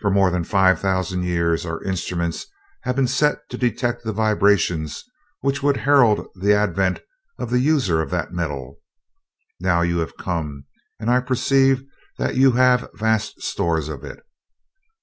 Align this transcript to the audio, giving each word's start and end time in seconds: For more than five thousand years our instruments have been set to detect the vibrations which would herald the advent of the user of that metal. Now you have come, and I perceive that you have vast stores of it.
For 0.00 0.10
more 0.10 0.30
than 0.30 0.42
five 0.42 0.80
thousand 0.80 1.24
years 1.24 1.66
our 1.66 1.82
instruments 1.84 2.46
have 2.84 2.96
been 2.96 3.06
set 3.06 3.46
to 3.50 3.58
detect 3.58 4.02
the 4.02 4.14
vibrations 4.14 5.04
which 5.42 5.62
would 5.62 5.76
herald 5.76 6.26
the 6.34 6.54
advent 6.54 7.00
of 7.38 7.50
the 7.50 7.60
user 7.60 8.00
of 8.00 8.08
that 8.08 8.32
metal. 8.32 8.78
Now 9.60 9.82
you 9.82 9.98
have 9.98 10.16
come, 10.16 10.64
and 10.98 11.10
I 11.10 11.20
perceive 11.20 11.84
that 12.16 12.36
you 12.36 12.52
have 12.52 12.88
vast 12.94 13.42
stores 13.42 13.90
of 13.90 14.02
it. 14.02 14.22